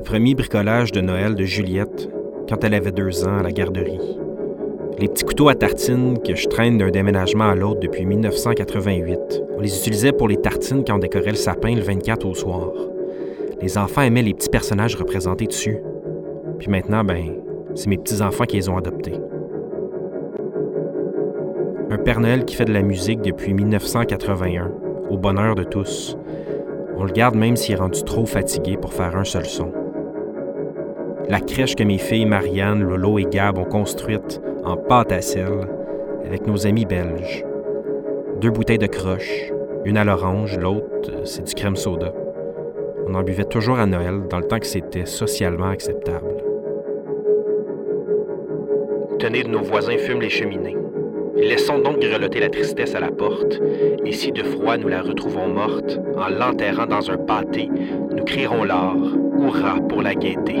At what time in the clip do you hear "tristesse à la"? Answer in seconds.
52.50-53.10